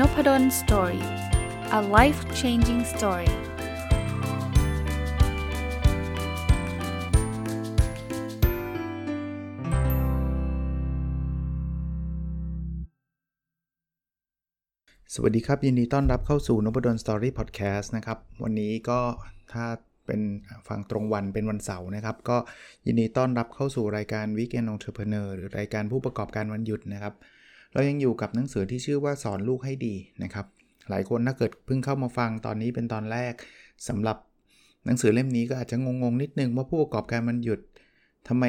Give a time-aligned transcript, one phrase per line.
[0.00, 1.04] Nopadol's Story
[1.78, 3.30] a life changing story
[15.14, 19.00] สวัสดีครับ ยินดีต้อนรับเข้าสู่นพดล Story พอดแคสต์นะครับ วันนี้ก็
[19.52, 19.64] ถ้า
[20.06, 20.20] เป็น
[20.68, 22.36] ฟังตรงวันเป็นวันเสาร์นะครับ ก็
[22.86, 27.14] ยินดีต้อนรับเข้าสู่รายการ Weekend Entrepreneur หรือรายการผู้ประกอบการวันหยุดนะครับ
[27.76, 30.46] เรายังอยู่กับหนังสือที่ชื่อว่าสอนลูกให้ดีนะครับ
[30.90, 33.34] หลายคนถ้าเกิดเพิ่งเข้ามาฟังตอนนี้เป็นตอนแรก
[33.88, 34.16] สำหรับ
[34.86, 37.60] หนังสือเล่มนี้ก็อาจจะงงๆนิดนึงว่าผู้ประกอบการมันหยุด
[38.28, 38.44] ทำไม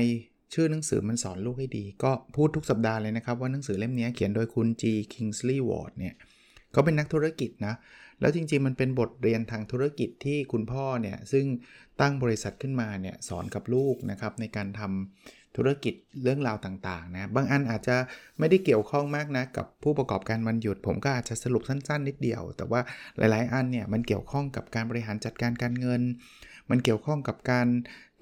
[0.54, 7.76] ชื่อหนังสือมันสอนลูกให้ดี ก็พูดทุกสัปดาห์เลยนะครับว่าหนังสือเล่มนี้เขียนโดยคุณ G Kingsley Ward เนี่ยเเขาเป็นนักธุรกิจนะ
[8.21, 11.45] แล้วจริงๆ มันเป็นบทเรียนทางธุรกิจที่คุณพ่อเนี่ยซึ่ง
[12.02, 15.93] ตั้งบริษัทขึ้นมาเนี่ยสอนกับลูกนะครับในการทำธุรกิจ
[16.23, 17.95] เรื่องราวต่างๆนะ บางอันอาจจะ
[18.40, 22.82] ไม่ได้เกี่ยวข้องมากนะกับผู้ประกอบการวันหยุด ผมก็อาจจะสรุปสั้นๆ นิดเดียว แต่ว่า
[23.18, 26.01] หลายๆ อันเนี่ยมันเกี่ยวข้องกับการบริหารจัดการการเงิน
[26.70, 27.68] มันเกี่ยวข้องกับการ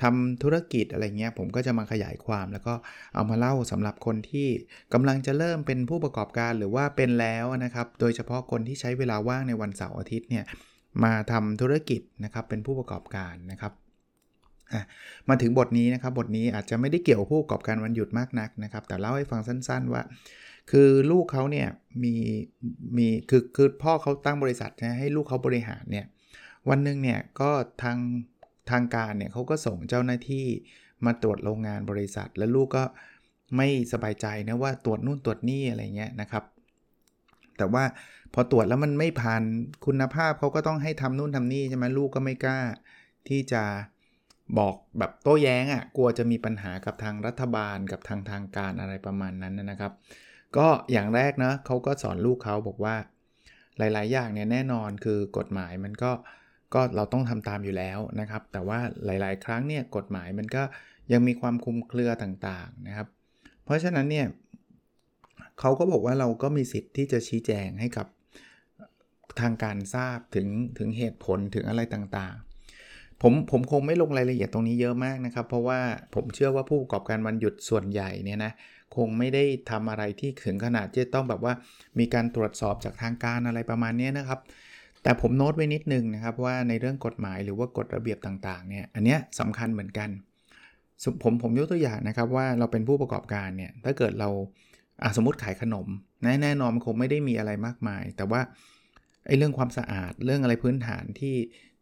[0.04, 2.74] ทำธุรกิจอะไรเงี้ยผมก็จะมาขยายความ แล้วก็
[3.16, 4.48] เอามาเล่าสำหรับคนที่
[4.94, 10.46] กำลังจะเริ่มเป็นผู้ประกอบการหรือว่าเป็นแล้วนะครับ โดยเฉพาะคนที่ใช้เวลาว่างในวันเสาร์อาทิตย์เนี่ย
[11.04, 13.74] มาทำธุรกิจนะครับเป็นผู้ประกอบการนะครับ
[15.30, 20.04] มาถึงบทนี้นะครับบทนี้อาจจะไม่ได้เกี่ยวผู้ประกอบการวันหยุดมากนักนะครับ แต่เล่าให้ฟังสั้น ๆ ว่า
[20.72, 21.68] คือลูกเขาเนี่ย
[22.04, 22.14] มี
[22.98, 26.06] มีคือคือพ่อเขาตั้งบริษัทนะให้ลูกเขาบริหารเนี่ย
[26.70, 27.50] วันหนึ่งเนี่ยก็
[27.84, 27.98] ทาง
[28.72, 30.46] ทางการเนี่ยเขาก็ส่งเจ้าหน้าที่
[31.06, 32.84] มาตรวจโรงงานบริษัท แล้วลูกก็
[33.58, 36.44] ไม่สบายใจนะว่าตรวจนู่นตรวจนี่อะไรเงี้ยนะครับ
[37.58, 37.84] แต่ว่า
[38.34, 39.44] พอตรวจแล้วมันไม่ผ่าน
[39.86, 42.60] คุณภาพเขาก็ต้องให้ทำนู่นทำนี่ใช่ไหมลูกก็ไม่กล้า
[43.30, 43.64] ที่จะ
[44.60, 49.94] บอกแบบโต้แย้งอะ่ะกลัวจะมีปัญหากับทางรัฐบาลกับทางทางการอะไรประมาณนั้นนะครับ
[50.58, 52.96] ก็อย่างแรกนะเขาก็สอนลูกเขาบอกว่า
[53.78, 56.12] หลาย ๆ อย่างเนี่ยแน่นอนคือกฎหมายมันก็
[56.74, 60.64] ก็เราต้องทำตามอยู่แล้วนะครับ แต่ว่าหลาย ๆ ครั้งเนี่ยกฎหมายมันก็
[61.12, 63.08] ยังมีความคุมเครือต่างๆนะครับ
[63.64, 64.28] เพราะฉะนั้นเนี่ย
[65.60, 68.08] เขาก็บอกว่าเราก็มีสิทธิ์ที่จะชี้แจงให้กับ
[69.42, 75.80] ทางการทราบถึงถึงเหตุผลถึงอะไรต่างๆ ผมผมคงไม่ลงรายละเอียดตรงนี้เยอะมากนะครับ เพราะว่า
[76.16, 78.52] ผมเชื่อว่าผู้ประกอบการวันหยุดส่วนใหญ่เนี่ยนะ
[78.96, 81.54] คงไม่ได้ทำอะไรที่ถึงขนาดจะต้องแบบว่า
[82.00, 84.40] มีการตรวจสอบจากทางการอะไรประมาณนี้นะครับ
[85.06, 90.10] แต่ผมโน้ตไว้นิดนึงนะครับว่าในเรื่องกฎหมายหรือว่ากฎระเบียบต่างๆเนี่ยอันเนี้ยสำคัญเหมือนกัน
[91.24, 94.30] ผมผมยกตัวอย่างนะครับว่าเราเป็นผู้ประกอบการเนี่ยถ้าเกิดเรา
[95.16, 95.88] สมมติขายขนม
[96.42, 98.42] แน่นอนมันคงไม่ได้มีอะไรมากมาย แต่ว่า
[99.28, 101.36] ไอ้เรื่องความสะอาดเรื่องอะไรพื้นฐานที่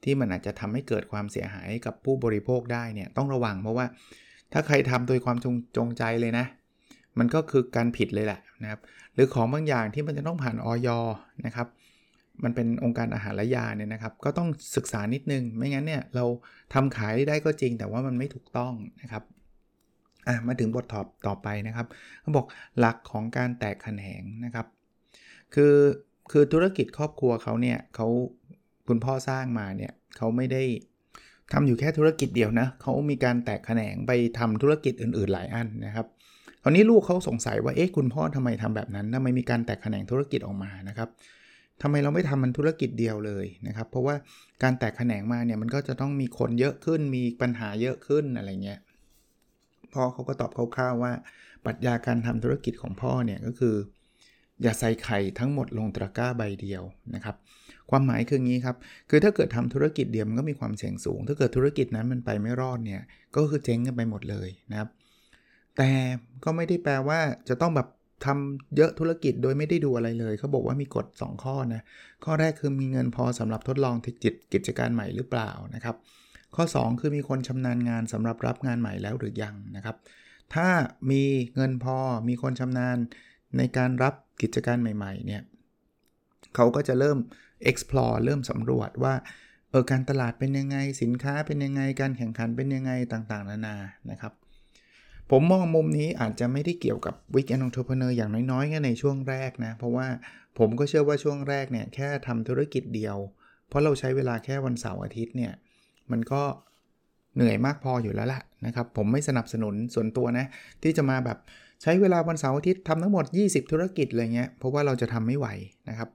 [0.03, 3.85] ที่มันอาจจะทำให้เกิดความเสียหายกับผู้บริโภคได้เนี่ยต้องระวังเพราะว่า
[4.53, 6.45] ถ้าใครทำโดยความจงจงใจเลยนะ
[7.19, 8.79] มันก็คือการผิดเลยแหละนะครับ
[9.13, 10.89] หรือของบางอย่างที่มันจะต้องผ่านออย
[11.45, 11.67] นะครับ
[12.43, 16.25] มันเป็นองค์การอาหารและยาเนี่ยนะครับ ก็ต้องศึกษานิดนึง ไม่งั้นเนี่ยเรา
[16.73, 19.23] ทำขายได้ก็จริง แต่ว่ามันไม่ถูกต้องนะครับ
[20.27, 21.87] อะมาถึงบทตอบต่อไปนะครับ
[22.21, 22.45] เขาบอก
[22.79, 24.67] หลักของการแตกแขนงนะครับ
[25.53, 25.75] คือ
[26.31, 28.07] คือธุรกิจครอบครัวเขาเนี่ยเขา
[28.87, 30.63] คุณพ่อสร้างมาเนี่ยเขาไม่ได้
[31.53, 36.07] ทำอยู่แค่ธุรกิจเดียวนะเขามีการแตกแขนงไปทำธุรกิจอื่น ๆ หลายอันนะครับ
[36.63, 41.09] คราวนี้ลูกเขาสงสัยว่าเอ๊ะคุณพ่อทำไมทำแบบนั้นทำไมมีการแตกแขนงธุรกิจออกมานะครับ
[41.83, 44.15] ทำไมเราไม่ทำมันธุรกิจเดียวเลยนะครับ เพราะว่า
[44.63, 48.79] การแตกแขนงมาเนี่ยมันก็จะต้องมีคนเยอะขึ้น มีปัญหาเยอะขึ้นอะไรเงี้ย
[49.93, 51.11] พ่อเขาก็ตอบคร่าวๆว่า
[51.65, 53.75] ปรัชญาการทำธุรกิจของพ่อเนี่ยก็คือ
[54.63, 56.83] อย่าใส่ไข่ทั้งหมดลงตะกร้าใบเดียว
[57.15, 57.35] นะครับ
[57.89, 58.77] ความหมายคืองี้ครับ
[59.09, 63.01] คือถ้าเกิดทำธุรกิจเดียวมันก็มีความเสี่ยงสูง ถ้าเกิดธุรกิจนั้นมันไปไม่รอดเนี่ย
[63.35, 64.89] ก็คือเจ๊งกันไปหมดเลยนะครับ
[65.77, 65.89] แต่
[66.43, 67.19] ก็ไม่ได้แปลว่า
[67.49, 67.87] จะต้องแบบ
[68.25, 71.81] ทำเยอะธุรกิจโดยไม่ได้ดูอะไรเลย เขาบอกว่ามีกฎ 2 ข้อนะ
[72.25, 75.95] ข้อแรกคือมีเงินพอสำหรับทดลองจิตกิจการใหม่หรือเปล่านะครับ
[76.55, 79.95] ข้อ 2 คือมีคนชำนาญงานสำหรับรับงานใหม่แล้วหรือยังนะครับ
[80.53, 80.67] ถ้า
[81.11, 81.23] มี
[81.55, 82.97] เงินพอมีคนชำนาญ
[83.57, 85.41] ในการรับกิจการใหม่ๆเนี่ย
[86.55, 87.17] เขาก็จะเริ่ม
[87.69, 89.13] explore เริ่มสำรวจว่า
[89.69, 93.75] เออการตลาดเป็นยังไงสินค้าเป็นยังไงการแข่งขันเป็นยังไงต่างๆ นานา
[94.11, 94.33] นะครับ
[95.31, 100.07] ผมมองมุมนี้อาจจะไม่ได้เกี่ยวกับ Weekend Entrepreneur อย่างน้อยๆแค่ในช่วงแรกนะ เพราะว่า
[100.59, 103.17] ผมก็เชื่อว่าช่วงแรกเนี่ยแค่ทำธุรกิจเดียว
[103.67, 105.53] เพราะเราใช้เวลาแค่วันเสาร์อาทิตย์เนี่ย
[106.11, 106.41] มันก็
[107.35, 110.45] เหนื่อยมากพออยู่แล้วล่ะนะครับ ผมไม่สนับสนุนส่วนตัวนะ
[110.83, 111.37] ที่จะมาแบบ
[111.81, 115.47] ใช้เวลาวันเสาร์อาทิตย์ทำทั้งหมด 20 ธุรกิจอะไรเงี้ยเพราะว่าเราจะทำไม่ไหว
[115.89, 116.09] นะครับ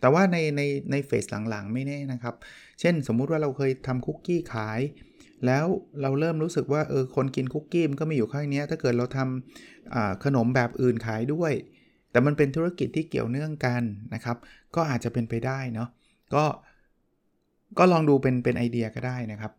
[0.00, 2.34] แต่ว่าในในในเฟสหลังๆ ไม่แน่นะครับ
[2.80, 4.80] เช่นสมมุติว่าเราเคยทำคุกกี้ขาย
[5.46, 5.66] แล้ว
[6.02, 11.52] เราเริ่มรู้สึกว่าเออคนกินคุกกี้มันก็มีอยู่แค่นี้ถ้าเกิดเราทำขนมแบบอื่นขายด้วย
[12.10, 13.82] แต่มันเป็นธุรกิจที่เกี่ยวเนื่องกัน
[14.14, 14.36] นะครับ
[14.74, 15.88] ก็อาจจะเป็นไปได้เนาะ
[16.34, 16.44] ก็
[17.78, 19.52] ก็ลองดูเป็นเป็นไอเดียก็ได้นะครับ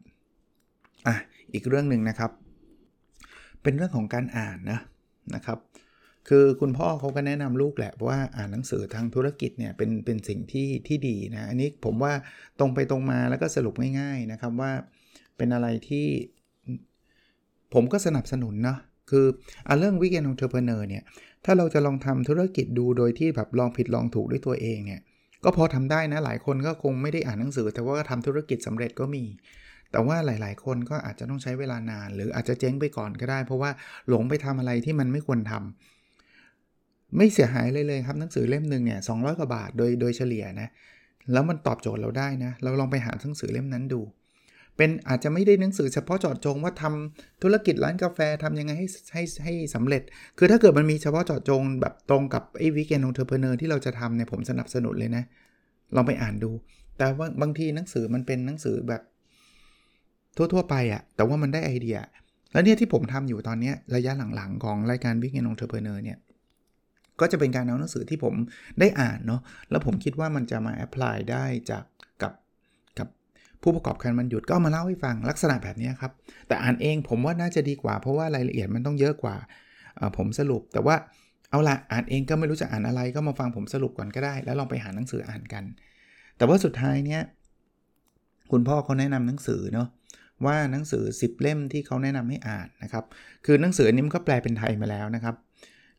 [1.07, 1.15] อะ
[1.53, 2.31] อีกเรื่องหนึ่งนะครับ
[3.63, 4.79] เป็นเรื่องของการอ่านนะ
[5.35, 5.59] นะครับ
[6.29, 12.13] คือคุณพ่อเขาก็แนะนำลูกแหละว่าอ่านหนังสือทางธุรกิจเนี่ยเป็นเป็นสิ่งที่ที่ดีนะอันนี้ผมว่า
[12.59, 14.71] ตรงไปตรงมาแล้วก็สรุปง่ายๆนะครับว่า
[15.37, 16.07] เป็นอะไรที่
[17.73, 18.77] ผมก็สนับสนุนนะ
[19.11, 19.25] คือ
[19.67, 21.03] อเรื่องวิกเอนองเทอร์เพเนอร์เนี่ย
[21.45, 25.01] ถ้าเราจะลองทำธุรกิจดูโดยที่แบบลองผิดลองถูกด้วยตัวเองเนี่ย
[25.43, 29.23] ก็พอทำได้นะ หลายคนก็คงไม่ได้อ่านหนังสือ แต่ว่าก็ทำธุรกิจสำเร็จก็มี
[29.91, 33.71] แต่ว่าหลาย ๆ คนก็อาจจะต้องใช้เวลานาน หรืออาจจะเจ๊งไปก่อนก็ได้ เพราะว่า
[34.09, 40.69] หลงไปทำอะไรที่มันไม่ควรทำไม่เสียหายเลยเลยครับหนังสือเล่มหนึ่งเนี่ยสองกว่าบาทโดยโดยเฉลี่ยนะ
[41.33, 44.01] แล้วมันตอบโจทย์เราได้นะ เราลองไปหาหนังสือเล่มนั้นดู
[44.77, 50.01] เป็นอาจจะไม่ได้หนังสือเฉพาะเจาะจงว่าทำธุรกิจร้านกาแฟทำยังไงให้ให้ให้สำเร็จ
[50.37, 55.23] คือถ้าเกิดมันมีเฉพาะเจาะจงแบบตรงกับไอ้ Weekend Entrepreneur ที่เราจะทำเนี่ยผมสนับสนุนเลยนะ
[55.95, 56.51] ลองไปอ่านดู
[56.97, 59.01] แต่ว่าบางทีหนังสือมันเป็นหนังสือแบบ
[60.37, 61.97] ทั่ว ๆ ไปอะแต่ว่ามันได้ไอเดีย
[62.51, 66.17] แล้วเนี่ยที่ผมทำอยู่ตอนนี้ระยะหลังๆ ของรายการ Weekend Entrepreneur เนี่ย
[67.19, 68.35] ก็จะเป็นการเอาหนังสือที่ผม
[68.79, 71.83] ได้อ่านเนาะแล้วผมคิดว่ามันจะมาแอพพลายได้จาก
[73.65, 76.11] ผู้ประกอบการมันหยุดก็มาเล่าให้ฟังลักษณะแบบนี้ครับ
[76.47, 79.35] แต่อ่านเองผมว่าน่าจะดีกว่า เพราะว่ารายละเอียดมันต้องเยอะกว่า
[80.17, 80.95] ผมสรุป แต่ว่า
[81.51, 85.63] เอาละอ่านเองก็ไม่รู้จะอ่านอะไรก็มาฟังผมสรุปก่อนก็ได้ แล้วลองไปหาหนังสืออ่านกัน
[86.37, 87.21] แต่ว่าสุดท้ายเนี่ย
[88.51, 89.87] คุณพ่อเขาแนะนำหนังสือเนาะ
[90.45, 93.03] ว่าหนังสือ 10 เล่มที่เขาแนะนำให้อ่านนะครับ
[93.45, 95.35] คือหนังสือนี้มันก็แปลเป็นไทยมาแล้วนะครับ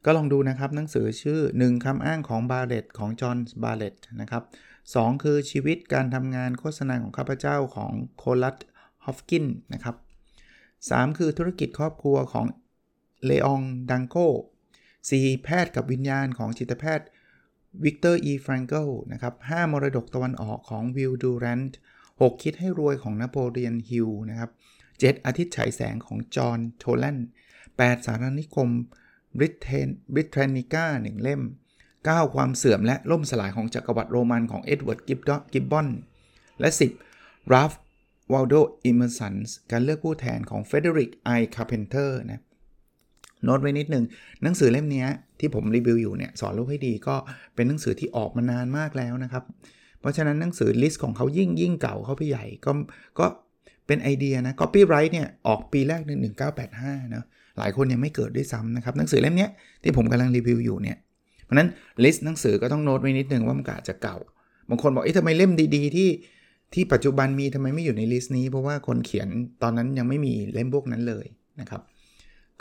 [0.05, 4.43] ก็ลองดูนะครับหนังสือชื่อ 1คำอ้างของบาร์ตเลตต์ของจอห์นบาร์ตเลตต์นะครับ
[4.95, 8.59] 2 คือชีวิตการทำงานโฆษณาของข้าพเจ้าของโคลด
[9.05, 9.97] ฮอปกินส์นะครับ
[10.57, 12.47] 3 คือธุรกิจครอบครัวของ
[13.25, 14.17] เลออนแดนโก
[14.81, 17.07] 4แพทย์กับวิญญาณของจิตแพทย์
[17.85, 21.79] วิกเตอร์อีแฟรงเกิลนะครับ5มรดกตะวันออกของวิลดูแรนต์
[22.11, 24.51] 6คิดให้รวยของนโปเลียนฮิลนะครับ
[24.89, 27.19] 7อาทิตย์ฉายแสงของจอห์นโทแลน
[27.63, 28.69] 8สารานุกรม
[29.37, 31.43] บริเทนบริเทนนิก้าหนึ่งเล่ม
[32.11, 35.89] 9 ความเสื่อมและล่มสลายของจักรวรรดิโรมันของเอ็ดเวิร์ดกิบบอน
[36.61, 36.69] และ
[37.11, 37.73] 10 ราล์ฟ
[38.33, 39.35] วอลโดเอเมอร์สัน
[39.71, 42.43] การเลือกผู้แทนของเฟเดริกไอคาร์เพนเตอร์นะ
[43.45, 44.05] โน้ตไว้นิดหนึ่ง
[44.43, 45.05] หนังสือเล่มนี้
[45.41, 47.17] ที่ผมรีวิวอยู่เนี่ยสอนลูกให้ดีก็
[47.55, 49.45] เป็นหนังสือที่ออกมานานมากแล้วนะครับ
[50.01, 52.73] เพราะฉะนั้นหนังสือลิสต์ของเขายิ่งยิ่งเก่าเขาไปใหญ่ก็
[53.19, 53.27] ก็
[53.87, 56.11] เป็นไอเดียนะ Copyright เนี่ยออกปีแรกใน
[56.65, 57.25] 1985นะ
[57.59, 59.49] หลายคนยังไม่เกิดด้วยซ้ำนะครับหนังสือเล่มนี้
[59.83, 60.97] ที่ผมกำลังรีวิวอยู่เนี่ย
[61.47, 61.69] เพราะนั้น
[62.05, 64.17] ลิสต์หนังสือก็ต้องโน้ตไว้นิดนึงว่ามันอาจจะเก่า
[64.69, 66.11] บางคนบอกเอ๊ะทำไมเล่มดีๆ ที่
[66.75, 69.29] ที่ปัจจุบันมีทำไมไม่อยู่ในลิสต์นี้ เพราะว่าคนเขียน
[69.63, 71.27] ตอนนั้นยังไม่มีเล่มพวกนั้นเลย
[71.61, 71.83] นะครับ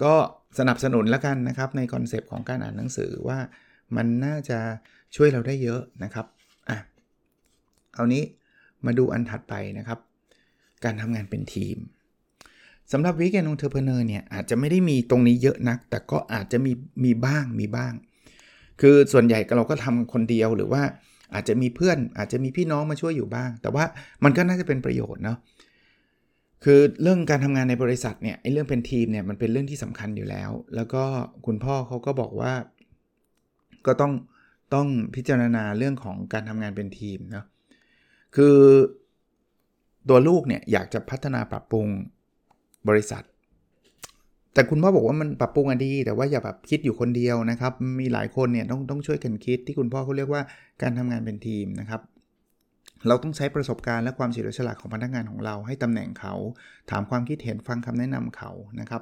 [0.03, 0.13] ก็
[0.59, 3.39] สนับสนุนแล้วกันนะครับในคอนเซปต์ของการอ่านหนังสือว่า
[3.95, 4.59] มันน่าจะ
[5.15, 6.25] ช่วยเราได้เยอะนะครับ
[6.69, 6.77] อะ
[7.95, 8.23] คราวนี้
[8.85, 9.99] มาดูอันถัดไปนะครับ
[10.83, 11.77] การทำงานเป็นทีม
[12.91, 16.71] สำหรับวิกแอนองเทอร์เพเนอร์เนี่ยอาจจะไม่ได้มีตรงนี้เยอะนัก แต่ก็อาจจะมี
[17.03, 17.93] มีบ้างมีบ้าง
[18.81, 20.81] คือส่วนใหญ่เราก็ทำคนเดียวหรือว่า
[21.33, 23.83] อาจจะมีเพื่อนอาจจะมีพี่น้องมาช่วยอยู่บ้าง แต่ว่า
[24.23, 25.37] มันก็น่าจะเป็นประโยชน์เนาะ
[26.63, 31.03] คือเรื่องการทำงานในบริษัทเนี่ยไอ้เรื่องเป็นทีมเนี่ยมันเป็นเรื่องที่สำคัญอยู่แล้ว แล้วก็
[31.45, 32.53] คุณพ่อเขาก็บอกว่า
[33.87, 34.13] ก็ต้อง
[34.73, 37.45] ต้องพิจารณาเรื่องของการทำงานเป็นทีมเนาะ
[38.35, 38.57] คือ
[40.09, 41.87] ตัวลูกเนี่ยอยากจะพัฒนาปรับปรุง
[42.89, 43.23] บริษัท
[44.55, 50.41] แต่คุณพ่อบอกว่ามันปรับปรุงอดี แต่ว่าอย่าแบบคิดอยู่คนเดียวนะครับ มีหลายคนเนี่ยต้องต้องช่วยกันคิดที่คุณพ่อเขาเรียกว่า
[50.81, 52.01] การทำงานเป็นทีมนะครับ
[53.07, 56.33] เราต้องใช้ประสบการณ์และความเฉลียวฉลาดของพนักงานของเราให้ตำแหน่งเขา
[56.91, 59.01] ถามความคิดเห็นฟังคำแนะนำเขานะครับ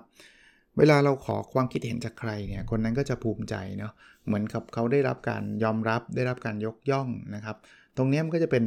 [0.77, 3.93] เวลาเราขอความคิดเห็นจากใครเนี่ยคนนั้นก็จะภูมิใจเนาะ
[4.25, 7.57] เหมือนกับเขาได้รับการยอมรับ ได้รับการยกย่องนะครับ
[7.97, 8.65] ตรงนี้มันก็จะเป็น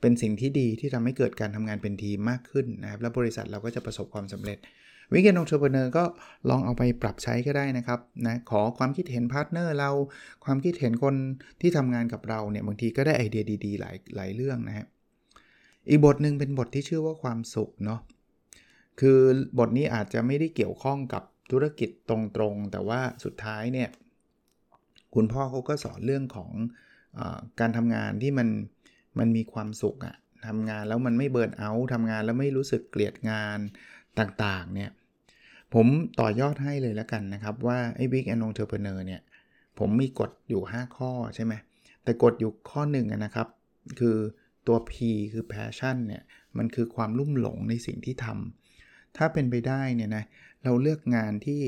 [0.00, 4.58] เป็นสิ่งที่ดีที่ทำให้เกิดการทำงานเป็นทีมมากขึ้นนะครับ และบริษัทเราก็จะประสบความสำเร็จ
[5.12, 6.04] Weekend Entrepreneur ก็
[6.48, 9.90] ลองเอาไปปรับใช้ก็ได้นะครับนะขอความคิดเห็น partner เรา
[10.44, 11.14] ความคิดเห็นคน
[11.60, 14.86] ที่ทำงานกับเราเนี่ยบางทีก็ได้ไอเดียดีๆ หลายหลายเรื่องนะฮะ
[15.88, 18.00] อีกบทหนึ่งเป็นบทที่ชื่อว่าความสุขเนาะ
[19.00, 19.18] คือ
[19.58, 23.88] บทนี้อาจจะไม่ได้เกี่ยวข้องกับธุรกิจตรงๆ แต่ว่าสุดท้ายเนี่ย
[25.14, 26.50] คุณพ่อเขาก็สอนเรื่องของ
[27.18, 27.20] อ
[27.60, 28.48] การทำงานที่มัน
[29.18, 30.16] มันมีความสุขอะ
[30.46, 33.58] ทำงานแล้วมันไม่เบิร์นเอาท์ทำงานแล้วไม่รู้สึกเกลียดงาน
[34.18, 34.90] ต่างๆเนี่ย
[35.74, 35.86] ผม
[36.20, 39.20] ต่อยอดให้เลยแล้วกันนะครับ ว่าไอ้ Big and Entrepreneur เนี่ย
[39.78, 41.54] ผมมีกฎอยู่ 5 ข้อใช่ไหม
[42.04, 43.48] แต่กฎอยู่ข้อหนึ่งนะครับ
[44.00, 44.16] คือ
[44.66, 44.92] ตัว P
[45.32, 46.22] คือ passion เนี่ย
[46.58, 50.24] มันคือความลุ่มหลงในสิ่งที่ทำถ้าเป็นไปได้เนี่ยนะ
[50.64, 51.60] เราเลือกงานที่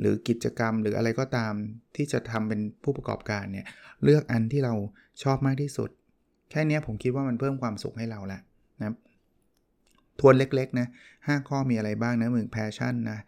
[0.00, 1.52] หรือกิจกรรมหรืออะไรก็ตาม
[1.96, 3.66] ที่จะทำเป็นผู้ประกอบการเนี่ย
[4.04, 4.74] เลือกอันที่เรา
[5.22, 5.90] ชอบมากที่สุด
[6.50, 8.42] แค่นี้ผมคิดว่ามันเพิ่มความสุขให้เราแล้ว
[8.80, 8.94] นะ
[10.20, 10.86] ทวนเล็กๆนะ
[11.16, 13.18] 5ข้อมีอะไรบ้างนะหนึ่ง passion นะ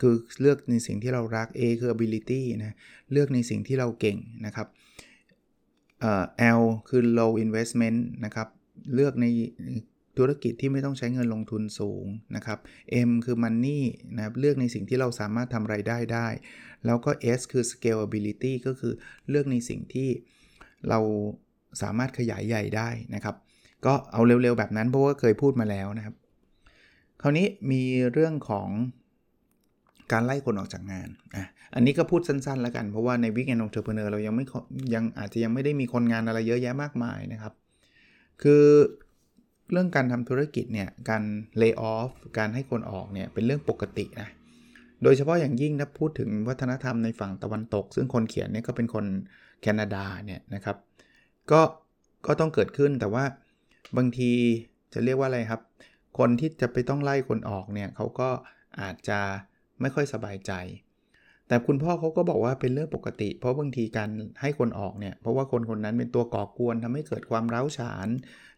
[0.00, 2.74] คือเลือกในสิ่งที่เรารัก A คือ ability นะ
[3.12, 4.66] เลือกในสิ่งที่เราเก่งนะครับ
[6.58, 8.48] L คือ low investment นะครับ
[8.94, 9.26] เลือกใน
[10.18, 12.58] ธุรกิจที่ไม่ต้องใช้เงินลงทุนสูงนะครับ
[13.08, 13.80] M คือ money
[14.16, 16.28] นะครับเลือกในสิ่งที่เราสามารถทำไรายได้ได้
[16.86, 18.92] แล้วก็ S คือ scalability ก็คือ
[19.28, 20.08] เลือกในสิ่งที่
[20.88, 21.00] เรา
[21.82, 23.36] สามารถขยายใหญ่ได้นะครับ
[23.86, 26.14] ก็เอาเร็วๆแบบนั้นเพราะว่าเคยพูดมาแล้วนะครับ
[27.22, 28.68] คราวนี้มีเรื่องของ
[30.12, 34.44] การไล่คนออกจากงานอะอันนี้ก็พูดสั้นๆ แล้วกัน เพราะว่าใน Weekend Entrepreneur เรายังไม่
[34.94, 37.52] ยังอาจจะยังไม่ได้มีคนงานอะไรเยอะแยะมากมายนะครับ
[38.42, 38.64] คือ
[39.72, 41.22] เรื่องการทำธุรกิจเนี่ย การ
[41.58, 44.28] lay off การให้คนออกเนี่ย เป็นเรื่องปกตินะ
[45.02, 49.04] โดยเฉพาะอย่างยิ่งถ้าพูดถึงวัฒนธรรมในฝั่งตะวันตก ซึ่งคนเขียนเนี่ยก็เป็นคน
[49.62, 50.76] แคนาดาเนี่ยนะครับ
[51.50, 51.60] ก็
[52.26, 53.24] ก็ต้องเกิดขึ้นแต่ว่า
[53.96, 54.30] บางที
[54.92, 55.60] จะเรียกว่าอะไรครับ
[56.18, 58.28] คนที่จะไปต้องไล่คนออกเนี่ยเขาก็
[58.80, 59.20] อาจจะ
[59.80, 60.52] ไม่ค่อยสบายใจ
[61.50, 64.10] แต่คุณพ่อเขาก็บอกว่าเป็นเรื่องปกติ เพราะบางทีการ
[64.40, 68.08] ให้คนออกเนี่ย เพราะว่าคนคนนั้นเป็นตัวก่อกวนทำให้เกิดความร้าวฉาน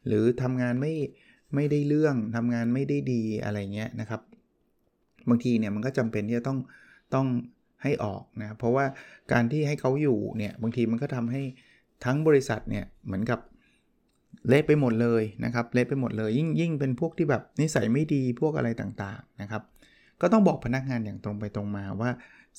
[0.06, 0.94] หรือทำงานไม่
[1.54, 4.20] ไม่ได้เรื่องทำงานไม่ได้ดีอะไรเงี้ยนะครับ
[5.28, 6.58] บางทีเนี่ยมันก็จำเป็นที่จะต้อง
[7.14, 7.26] ต้อง
[7.82, 8.84] ให้ออกนะ เพราะว่า
[9.32, 11.42] การที่ให้เขาอยู่เนี่ยบางทีมันก็ทำให้
[12.04, 13.40] ทั้งบริษัทเนี่ยเหมือนกับ
[14.48, 19.62] เละไปหมดเลยนะครับเละไปหมดเลยยิ่งยิ่งเป็นพวกที่แบบนิสัยไม่ดีพวกอะไรต่างๆนะครับ
[20.22, 22.10] ก็ต้องบอกพนักงานอย่างตรงไปตรงมาว่า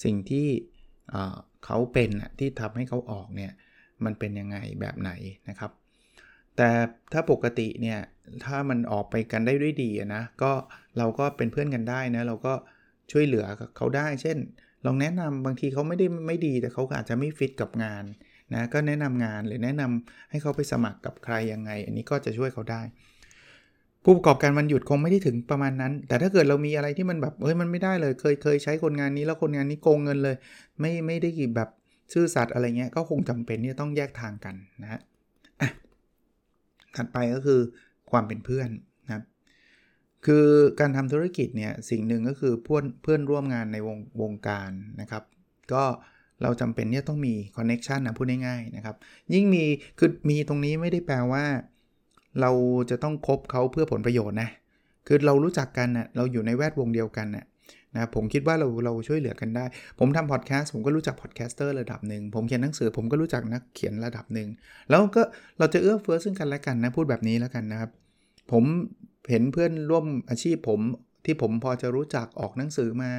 [0.04, 0.48] สิ่งที่
[1.66, 3.52] เขาเป็นที่ทำให้เขาออกเนี่ย
[4.06, 5.12] มันเป็นยังไงแบบไหน
[5.50, 5.72] นะครับ
[6.58, 6.70] แต่
[7.12, 8.00] ถ้าปกติเนี่ย
[8.46, 10.52] ถ้ามันออกไปกันได้ด้วยดีนะก็
[10.98, 12.54] เราก็เป็นเพื่อนกันได้นะเราก็
[13.12, 13.46] ช่วยเหลือ
[13.78, 14.38] เขาได้ เช่น
[14.86, 18.04] ลองแนะนำบางทีเขาไม่ได้ไม่ดีแต่เขาอาจจะไม่ฟิตกับงาน
[18.54, 22.82] นะก็แนะนำงานหรือแนะนำให้เขาไปสมัครกับใครยังไง อันนี้ก็จะช่วยเขาได้
[24.04, 30.36] ผู้ประกอบการวันหยุดคงไม่ได้ถึงประมาณนั้น แต่ถ้าเกิดเรามีอะไรที่มันแบบเฮ้ยมันไม่ได้เลย เคยเคยใช้คนงานนี้แล้วคนงานนี้โกงเงินเลย
[30.80, 31.70] ไม่ไม่ได้กี่แบบ
[32.14, 35.02] ซื่อสัตย์อะไรเงี้ยก็คงจำเป็นที่จะต้องแยกทางกันนะฮะ
[35.62, 35.70] อะ
[36.96, 37.60] ถัดไปก็คือ
[38.12, 38.70] ความเป็นเพื่อน
[39.06, 39.24] นะครับ
[40.26, 40.46] คือ
[40.80, 45.24] การทำธุรกิจเนี่ยสิ่งหนึ่งก็คือเพื่อนเพื่อนร่วมงานในวงวงการนะครับ
[45.74, 45.84] ก็
[46.42, 48.96] เราจำเป็นที่ต้องมี connection นะพูดง่ายๆนะครับ
[49.34, 49.64] ยิ่งมี
[50.00, 51.44] คือมีตรงนี้ไม่ได้แปลว่า
[52.42, 52.52] เรา
[52.90, 54.50] จะต้องคบเขาเพื่อผลประโยชน์นะ
[55.08, 57.46] คือเรารู้จักกันนะ่ะเราอยู่ในแวดวงเดียวกันนะ่ะ
[57.96, 59.66] นะผมคิดว่าเราเราช่วยเหลือกันได้
[60.00, 64.48] ผมทำพอดแคสต์ผมก็รู้จัก podcaster ระดับหนึ่ง ผมเขียนหนังสือผมก็รู้จักนักเขียนระดับหนึ่ง
[64.90, 65.22] แล้วก็
[65.60, 67.92] เราจะเอื้อเฟื้อซึ่งกันและกันนะ พูดแบบนี้แล้วกันนะครับ
[68.52, 68.64] ผม
[69.30, 70.80] เห็นเพื่อนร่วมอาชีพผม
[71.26, 73.12] ที่ผมพอจะรู้จักออกหนังสือมา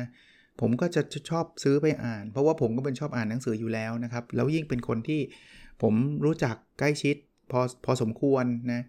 [0.61, 5.21] ผมก็จะชอบซื้อไปอ่าน เพราะว่าผมก็เป็นชอบอ่านหนังสืออยู่แล้วนะครับ แล้วยิ่งเป็นคนที่
[5.83, 5.95] ผม
[6.25, 7.17] รู้จักใกล้ชิด
[7.51, 8.83] พอพอสมควรนะ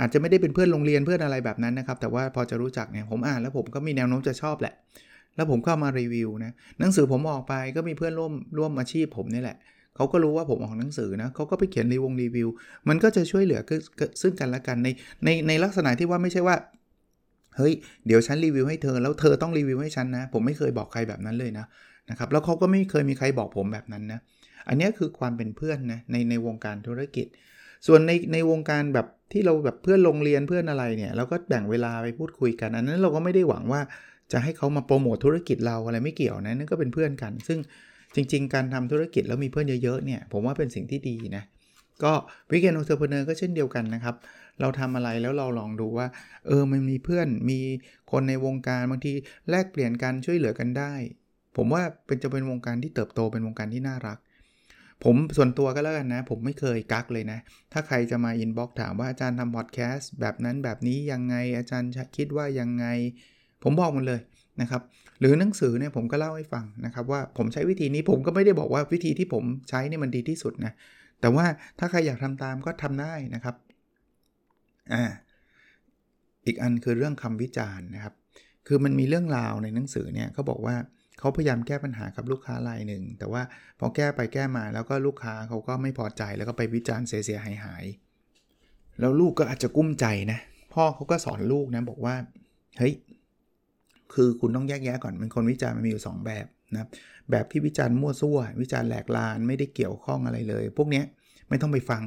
[0.00, 4.74] อาจจะไม่ได้เป็นเพื่อนโรงเรียนเพื่อนอะไรแบบนั้นนะครับ แต่ว่าพอจะรู้จักเนี่ยผมอ่านแล้วผมก็มีแนวโน้มจะชอบแหละ
[5.36, 9.56] แล้วผมก็มารีวิวนะหนังสือผมออกไปก็มีเพื่อนร่วมร่วมอาชีพผมนี่แหละ
[9.96, 12.48] เขาก็รู้ว่าผมออกหนังสือนะเขาก็ไปเขียนรีวงรีวิว
[12.88, 13.60] มันก็จะช่วยเหลือ
[14.22, 14.88] ซึ่งกันและกันใน
[15.24, 16.56] ในในลักษณะที่ว่าไม่ใช่ว่า
[17.56, 17.72] เฮ้ย
[18.06, 21.66] เดี๋ยวฉันรีวิวให้เธอแล้วเธอต้องรีวิวให้ฉันนะ ผมไม่เคยบอกใครแบบนั้นเลยนะ
[22.10, 24.20] นะครับแล้วเขาก็ไม่เคยมีใครบอกผมแบบนั้นนะ
[24.68, 27.26] อันนี้คือความเป็นเพื่อนนะในในวงการธุรกิจ
[27.86, 33.80] ส่วนในในวงการแบบที่เราแบบเพื่อนโรงเรียนเพื่อนอะไรเนี่ยเราก็แบ่งเวลาไปพูดคุยกัน อันนั้นเราก็ไม่ได้หวังว่า
[34.32, 37.58] จะให้เขามาโปรโมทธุรกิจเราอะไรไม่เกี่ยวนะนั่นก็เป็นเพื่อนกัน ซึ่ง
[38.14, 41.42] จริง ๆ การทำธุรกิจแล้วมีเพื่อนเยอะๆเนี่ยผมว่าเป็นสิ่งที่ดีนะ
[42.04, 42.12] ก็
[42.50, 44.14] Weekend Entrepreneur ก็เช่นเดียวกันนะครับ
[44.60, 46.06] เราทำอะไรแล้วเราลองดูว่า
[46.46, 47.58] เออมันมีเพื่อนมี
[48.12, 49.12] คนในวงการบางที
[49.50, 50.92] แลกเปลี่ยนกันช่วยเหลือกันได้
[51.56, 54.18] ผมว่าเป็นจะเป็นวงการที่เติบโตเป็นวงการที่น่ารัก
[55.04, 57.38] ผมส่วนตัวก็แล้วกันนะ ผมไม่เคยกักเลยนะ
[57.72, 62.86] ถ้าใครจะมา inbox ถามว่าอาจารย์ทำพอดแคสต์แบบนั้นแบบนี้ยังไงอาจารย์คิดว่ายังไง
[63.62, 64.20] ผมบอกมันเลย
[64.60, 64.82] นะครับ
[65.20, 70.72] หรือหนังสือเนี่ยผมก็เล่าให้ฟังนะครับ ว่าผมใช้วิธีนี้ผมก็ไม่ได้บอกว่าวิธีที่ผมใช้นี่มันดีที่สุดนะ
[71.20, 71.46] แต่ว่า
[71.78, 73.54] ถ้าใครอยากทำตามก็ทำได้นะครับ
[74.92, 75.04] อ่า
[76.46, 78.14] อีกอันคือเรื่องคำวิจารณ์นะครับ
[78.66, 80.76] คือมันมีเรื่องราวในหนังสือเนี่ยเขาบอกว่า
[81.18, 83.42] เขาพยายามแก้ปัญหากับลูกค้ารายหนึ่ง แต่ว่า
[83.78, 87.84] พอแก้ไปแก้มาแล้วก็ลูกค้าเขาก็ไม่พอใจแล้วก็ไปวิจารณ์เสียหายหาย
[89.00, 90.38] แล้วลูกก็อาจจะกุ้มใจนะ
[90.74, 92.14] พ่อเขาก็สอนลูกนะบอกว่า
[92.78, 92.94] เฮ้ย
[94.14, 96.88] คือคุณต้องแยกแยะก่อนเป็นคนวิจารณ์มันมีอยู่ 2 แบบนะ
[97.30, 101.02] แบบที่วิจารณ์มั่วซั่ว วิจารณ์แหลกลานไม่ได้เกี่ยวข้องอะไรเลย พวกนี้
[101.48, 102.02] ไม่ต้องไปฟัง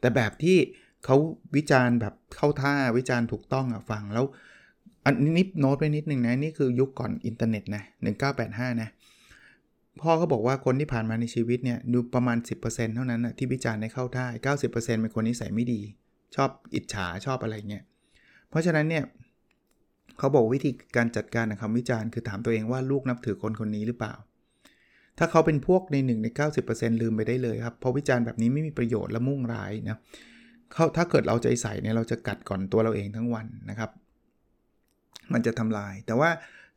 [0.00, 0.56] แต่แบบที่
[1.04, 1.16] เขา
[1.56, 4.24] วิจารณ์แบบเข้าท่าวิจารณ์ถูกต้องอะฟังแล้ว
[5.08, 7.82] อันนี้โน้ตไปนิดหนึ่งนะ นี่คือยุคก่อนอินเทอร์เน็ตนะ
[8.30, 8.88] 1985 นะ
[10.00, 14.26] พ่อเขาบอกว่าคนที่ผ่านมาในชีวิตเนี่ยดูประมาณ 10%เท่านั้นนะที่วิจารณ์ได้เข้าได้
[14.70, 15.80] 90%เป็นคนนิสัยไม่ดี
[16.36, 17.84] ชอบอิจฉาชอบอะไรเงี้ย
[18.48, 19.04] เพราะฉะนั้นเนี่ย
[20.18, 24.14] เขาบอกวิธีการจัดการกับคำวิจารณ์คือถามตัวเองว่าลูกนับถือคนคนนี้หรือเปล่า
[25.18, 26.26] ถ้าเขาเป็นพวกใน1ใน
[26.64, 29.98] 90%ลืมไปได้เลยครับเพราะวิจารณ์แบบนี้ไม่มีประโยชน์และมุ่งร้ายนะ
[30.72, 33.90] เขาถ้าเกิดเราใจใส่เนี่ยเราจะกัดก่อนตัวเราเองทั้งวันนะครับ
[35.32, 36.30] มันจะทำลาย แต่ว่า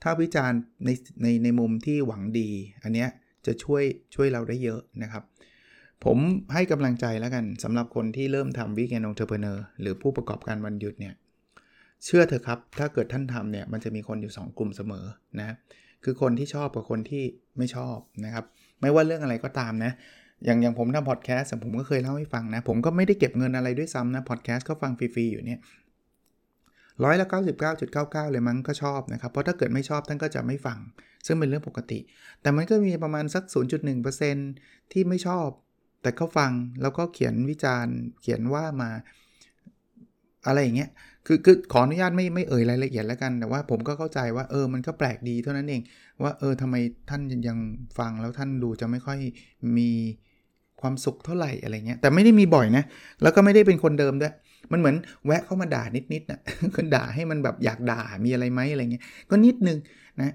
[0.03, 0.89] ถ้าวิจารณ์ใน
[1.21, 2.49] ในในมุมที่หวังดี
[2.83, 3.09] อันเนี้ย
[3.45, 3.83] จะช่วย
[4.15, 5.23] ช่วยเราได้เยอะนะครับ
[6.05, 6.17] ผม
[6.53, 11.13] ให้กำลังใจแล้วกันสำหรับคนที่เริ่มทำวิกแอนองเทอร์เพเนอร์หรือผู้ประกอบการวันหยุดเนี่ย
[12.05, 15.05] เชื่อเถอะครับ ถ้าเกิดท่านทำเนี่ยมันจะมีคนอยู่ 2 กลุ่มเสมอ
[15.39, 15.55] นะ
[16.03, 17.23] คือคนที่ชอบกับคนที่
[17.57, 18.45] ไม่ชอบนะครับ
[18.81, 19.91] ไม่ว่าเรื่องอะไรก็ตามนะ
[20.45, 25.59] อย่างอย่างผมทำพอดแคสต์ผมก็เคยเล่าให้ฟังนะ ผมก็ไม่ได้เก็บเงินอะไรด้วยซ้ำนะพอดแคสต์ก็ฟังฟรีๆอยู่เนี่ย
[27.03, 27.27] ร้อยละ
[27.79, 30.79] 99.99 เลยมั้งก็ชอบนะครับ เพราะถ้าเกิดไม่ชอบท่านก็จะไม่ฟัง
[31.25, 31.99] ซึ่งเป็นเรื่องปกติ
[32.41, 33.43] แต่มันก็มีประมาณสัก
[34.17, 35.47] 0.1%ที่ไม่ชอบ
[36.01, 38.89] แต่เขาฟังแล้วก็เขียนวิจารณ์ เขียนว่ามา
[40.47, 40.89] อะไรอย่างเงี้ย
[41.27, 45.81] คือคือขออนุญาตไม่ไม่เอ่ยรายละเอียดแล้วกัน แต่ว่าผมก็เข้าใจว่าเออ มันก็แปลกดีเท่านั้นเอง
[46.23, 46.75] ว่าเออทำไม
[47.09, 47.57] ท่านยัง
[47.99, 49.19] ฟังแล้วท่านดูจะไม่ค่อย
[49.77, 49.89] มี
[50.81, 52.83] ความสุขเท่าไหร่อะไรเงี้ย แต่ไม่ได้มีบ่อยนะ
[53.21, 54.33] แล้วก็ไม่ได้เป็นคนเดิมด้วย
[54.71, 56.39] มันเหมือนแวะเข้ามาด่านิดๆนะ่ะ
[56.75, 59.77] คนด่าให้มันแบบอยากด่ามีอะไรไหมอะไรเงี้ยก็นิดนึง
[60.21, 60.33] นะ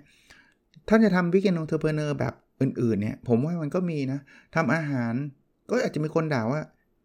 [0.89, 4.21] ท่านจะทำ Weekend Entrepreneur แบบอื่นๆเนี่ยผมว่ามันก็มีนะ
[4.55, 5.15] ทำอาหาร
[5.71, 6.61] ก็อาจจะมีคนด่าว่า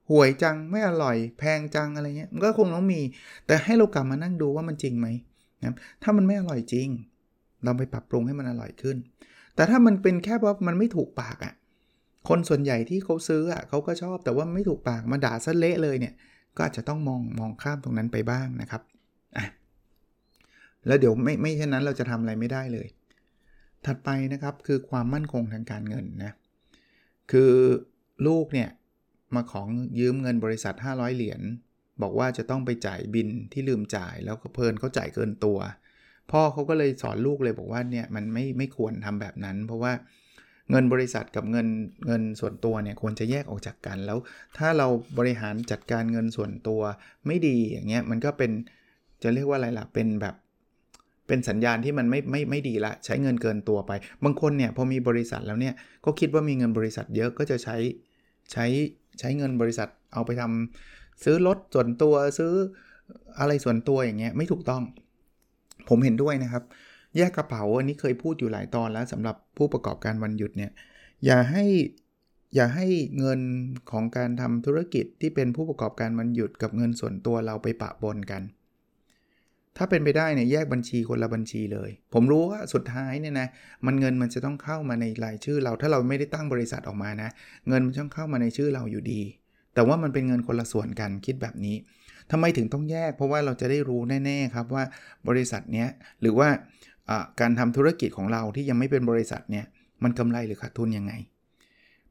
[0.10, 3.02] ห่วยจังไม่อร่อย แพงจังอะไรเงี้ยมันก็คงต้องมี
[3.48, 5.08] แต่ให้เรากลับมานั่งดูว่ามันจริงไหม
[5.64, 5.74] นะ
[6.04, 6.88] ถ้ามันไม่อร่อยจริง
[7.64, 8.98] เราไปปรับปรุงให้มันอร่อยขึ้น
[9.56, 11.54] แต่ถ้ามันเป็นแค่ว่ามันไม่ถูกปากอะ่ะ
[12.30, 16.14] คนส่วนใหญ่ที่เขาซื้ออะเขาก็ชอบแต่ว่าไม่ถูกปากมาด่าซะเละเลยเนี่ย
[16.56, 18.82] ก็อาจจะต้องมองมองข้ามตรงนั้นไปบ้างนะครับ
[19.38, 19.46] อะ
[20.88, 22.88] แล้วเดี๋ยวไม่ไม่เช่นนั้นเราจะทำอะไรไม่ได้เลย
[23.86, 26.32] ถัดไปนะครับคือความมั่นคงทางการเงินนะ
[27.32, 27.54] คือ
[28.28, 28.70] ลูกเนี่ย
[29.36, 31.42] มาของยืมเงินบริษัท 500 เหรียญ
[32.02, 35.60] บอกว่าจะต้องไปจ่ายบินที่ลืมจ่ายแล้วก็เพลินเขาจ่ายเกินตัว
[36.32, 39.94] พ่อเขาก็เลยสอนลูกเลยบอกว่าเนี่ยมันไม่ไม่ควรทำแบบนั้น เพราะว่า
[40.72, 41.68] เงินบริษัทกับเงิน
[42.08, 44.18] เงินส่วนตัวเนี่ยควรจะแยกออกจากกัน แล้ว
[44.58, 46.82] ถ้าเราบริหารจัดการเงินส่วนตัว
[47.28, 48.52] ไม่ดีอย่างเงี้ยมันก็เป็น
[49.24, 50.36] จะเรียกว่าอะไรล่ะเป็นแบบ
[51.28, 53.92] เป็นสัญญาณที่มันไม่ไม่ไม่ดีละใช้เงินเกินตัวไป
[54.24, 55.74] บางคนเนี่ยพอมีบริษัทแล้วเนี่ย
[56.06, 57.78] ก็คิดว่ามีเงินบริษัทเยอะก็จะใช้
[58.52, 58.66] ใช้
[59.20, 62.54] ใช้เงินบริษัทเอาไปทำซื้อรถส่วนตัวซื้อ
[63.40, 64.84] อะไรส่วนตัวอย่างเงี้ยไม่ถูกต้อง
[65.90, 66.64] ผมเห็นด้วยนะครับ
[67.18, 70.72] แยกกระเป๋าอันนี้เคยพูดอยู่หลายตอนแล้วสำหรับผู้ประกอบการวันหยุดเนี่ย
[71.26, 71.66] อย่าให้
[72.56, 72.88] อย่าให้
[73.20, 73.42] เงิน
[73.92, 78.42] ของการทำธุรกิจที่เป็นผู้ประกอบการวันหยุดกับเงินส่วนตัวเราไปปะปนกัน
[79.78, 83.48] ถ้าเป็นไปได้เนี่ยแยกบัญชีคนละบัญชีเลย ผมรู้ว่าสุดท้ายเนี่ยนะ
[83.86, 87.30] มันเงินมันจะต้องเข้ามาในรายชื่อเรา ถ้าเราไม่ได้ตั้งบริษัทออกมานะ
[87.68, 89.22] เงินมันต้องเข้ามาในชื่อเราอยู่ดี
[89.74, 91.76] แต่ว่ามันเป็นเงินคนละส่วนกันคิดแบบนี้
[92.32, 94.84] ทำไมถึงต้องแยก เพราะว่าเราจะได้รู้แน่ๆครับว่า
[95.28, 95.90] บริษัทเนี้ย
[96.22, 96.50] หรือว่า
[97.40, 99.66] การทำธุรกิจของเราที่ยังไม่เป็นบริษัทเนี่ย
[100.04, 101.14] มันกำไรหรือขาดทุนยังไง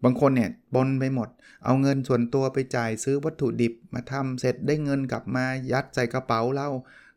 [0.04, 1.28] บางคนเนี่ยบนไปหมด
[1.64, 6.68] เอาเงินส่วนตัวไปจ่ายซื้อวัตถุดิบมาทำเสร็จได้เงินกลับมายัดใส่กระเป๋าเรา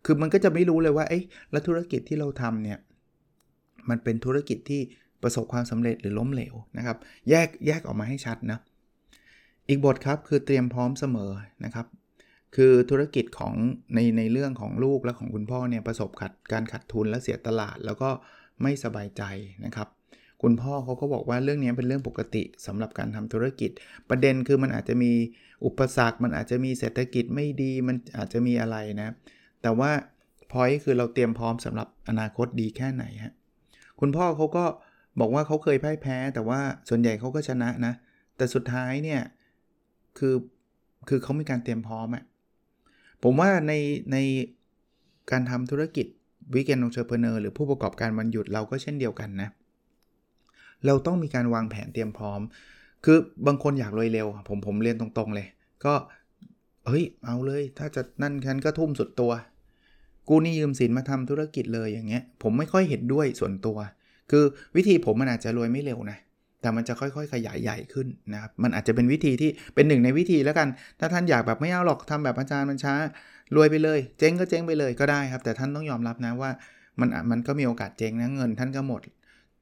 [0.06, 2.78] คือมันก็จะไม่รู้เลยว่าเอ๊ะแล้วธุรกิจที่เราทำเนี่ย
[3.90, 4.82] มันเป็นธุรกิจที่
[5.22, 6.98] ประสบความสำเร็จหรือล้มเหลวนะครับ
[7.30, 8.60] แยกแยกออกมาให้ชัดนะ
[9.70, 11.32] อีกบทครับคือเตรียมพร้อมเสมอ
[11.66, 11.86] นะครับ
[12.56, 13.54] คือธุรกิจของ
[13.96, 18.10] ในในเรื่องของลูกและของคุณพ่อเนี่ยประสบขัดการขัดทุนและเสียตลาด แล้วก็
[18.62, 19.24] ไม่สบายใจ
[19.66, 19.88] นะครับ
[20.42, 23.72] คุณพ่อเขาก็บอกว่าเรื่องนี้เป็นเรื่องปกติสำหรับการทำธุรกิจ
[24.10, 25.12] ประเด็นคือมันอาจจะมี
[25.66, 29.10] อุปสรรค มันอาจจะมีเศรษฐกิจไม่ดีมันอาจจะมีอะไรนะ
[29.62, 29.92] แต่ว่า
[30.52, 33.34] พอยคือเราเตรียมพร้อมสำหรับอนาคตดีแค่ไหนฮะ
[34.00, 34.66] คุณพ่อเขาก็
[35.20, 37.94] บอกว่าเขาเคยพ่ายแพ้ แต่ว่าส่วนใหญ่เขาก็ชนะนะ
[38.38, 39.22] แต่สุดท้ายเนี่ย
[40.18, 40.36] คือ
[41.10, 42.24] คือเขามีการเตรียมพร้อมอะ
[43.24, 43.74] ผมว่าใน
[44.12, 44.18] ใน
[45.32, 46.06] การทำธุรกิจ
[46.54, 49.50] วิกเกนองเชอร์เพเนอร์หรือผู้ประกอบการวันหยุดเราก็เช่นเดียวกันนะ
[50.86, 52.42] เราต้องมีการวางแผนเตรียมพร้อม
[53.06, 55.48] คือบางคนอยากรวยเร็ว ผมผมเรียนตรงๆเลย
[55.86, 55.94] ก็
[56.88, 59.32] เฮ้ยเอาเลย ถ้าจะนั่นฉันก็ทุ่มสุดตัว
[60.30, 63.78] กูนี่ยืมสินมาทำธุรกิจเลยอย่างเงี้ย ผมไม่ค่อยเห็นด้วยส่วนตัว
[64.32, 64.44] คือ
[64.76, 66.18] วิธีผมมันอาจจะรวยไม่เร็วนะ
[66.64, 70.68] แต่มันจะค่อยๆ ขยายใหญ่ขึ้นนะครับ มันอาจจะเป็นวิธีที่เป็นหนึ่งในวิธีแล้วกัน
[71.00, 72.94] ถ้าท่านอยากแบบไม่เอาหรอกทำแบบอาจารย์มันช้า
[73.56, 76.52] รวยไปเลย เจ๊งก็เจ๊งไปเลยก็ได้ครับ แต่ท่านต้องยอมรับนะว่า
[77.00, 79.02] มันมันก็มีโอกาสเจ๊งนะเงินท่านก็หมด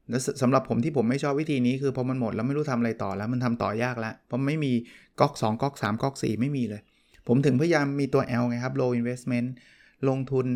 [0.09, 4.73] แล้วสำหรับผมที่ผมไม่ชอบวิธีนี้คือพอมันหมดแล้วไม่รู้ทำอะไรต่อแล้วมันทำต่อยากแล้วเพราะไม่มี
[5.19, 6.81] ก๊อก2ก๊อก3ก๊อก4 ไม่มีเลย
[7.27, 9.47] ผมถึงพยายามมีตัว L ไงครับ low investment
[10.09, 10.47] ลงทุน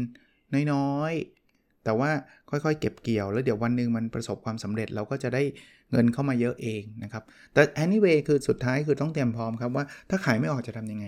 [0.73, 2.09] น้อยๆ แต่ว่า
[2.49, 5.43] ค่อยๆ เก็บเกี่ยว แล้วเดี๋ยววันหนึ่งมันประสบความสำเร็จเราก็จะได้
[5.91, 11.07] เงินเข้ามาเยอะเองนะครับ แต่ anyway คือสุดท้ายคือต้องเตรียมพร้อมครับว่าถ้าขายไม่ออกจะทำยังไง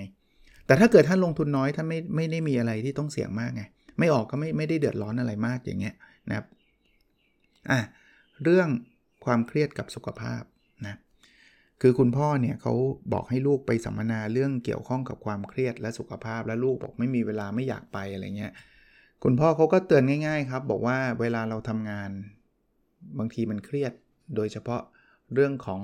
[0.65, 3.63] แต่ถ้าเกิดท่านลงทุนน้อยท่านไม่ไม่ได้มีอะไรที่ต้องเสี่ยงมากไง
[3.99, 5.95] ไม่ออกก็ไม่ไม่ได้เดือดร้อนอะไรมากอย่างเงี้ย
[6.29, 6.45] นะครับ
[7.71, 7.79] อะ
[8.43, 8.67] เรื่อง
[9.25, 10.43] ความเครียดกับสุขภาพ
[10.87, 10.95] นะ
[11.81, 12.73] คือคุณพ่อเนี่ยเขา
[13.13, 18.53] บอกให้ลูกไปสัมมนาเรื่องเกี่ยวข้องกับความเครียดและสุขภาพ และลูกบอกไม่มีเวลาไม่อยากไปอะไรเงี้ย
[19.23, 22.09] คุณพ่อเขาก็เตือนง่าย ๆ ครับ บอกว่าเวลาเราทำงาน
[23.19, 23.93] บางทีมันเครียด
[24.35, 24.81] โดยเฉพาะ
[25.33, 25.81] เรื่องของ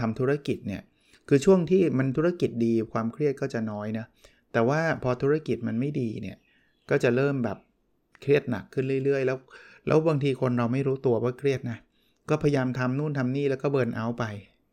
[0.00, 0.82] ทำธุรกิจเนี่ย
[1.28, 4.06] คือช่วงที่มันธุรกิจดีความเครียดก็จะน้อยนะ
[4.52, 6.36] แต่ว่าพอธุรกิจมันไม่ดีเนี่ย
[6.90, 7.58] ก็จะเริ่มแบบ
[8.20, 9.38] เครียดหนักขึ้นเรื่อย ๆ แล้ว
[9.86, 11.78] แล้วบางทีคนเราไม่รู้ตัวว่าเครียดนะ
[12.30, 14.24] ก็พยายามทำนู่นทำนี่แล้วก็เบิร์นเอาไป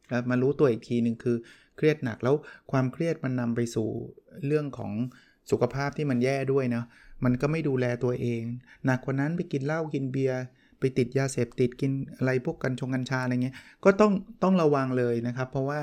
[0.10, 1.38] แล้วมารู้ตัวอีกทีหนึ่งคือ
[1.78, 2.36] เครียดหนักแล้ว
[2.72, 3.90] ความเครียดมันนำไปสู่
[4.48, 4.92] เรื่องของ
[5.52, 6.84] สุขภาพที่มันแย่ด้วยนะ
[7.24, 8.44] มันก็ไม่ดูแลตัวเอง
[8.86, 10.42] หนักกว่านั้นไปกินเหล้ากินเบียร์
[10.82, 14.12] ไปติดยาเสพติดกินอะไรพวกกัญชงกัญชาอะไรเงี้ยก็ต้อง
[14.44, 15.80] ต้องระวังเลยนะครับ เพราะว่า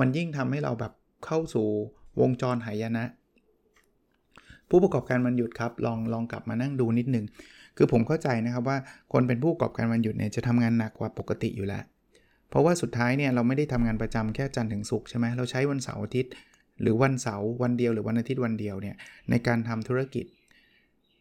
[0.00, 0.92] มันยิ่งทำให้เราแบบ
[1.26, 1.66] เข้าสู่
[2.20, 3.04] วงจรหายนะ
[4.70, 7.24] ผู้ประกอบการมันหยุดครับ ลองลองกลับมานั่งดูนิดนึง
[7.76, 8.78] คือผมเข้าใจนะครับว่า
[9.12, 11.82] คนเป็นผู้ประกอบการวันหยุดเนี่ยจะทำงานหนักกว่าปกติอยู่แล้ว
[12.48, 16.32] เพราะว่าสุดท้ายเนี่ยเราไม่ได้ทำงานประจำแค่จันทร์ถึงศุกร์ใช่ไหมเราใช้วันเสาร์อาทิตย์
[16.80, 18.96] หรือวันเสาร์วันเดียวหรือวันอาทิตย์วันเดียวเนี่ย
[19.30, 20.24] ในการทำธุรกิจ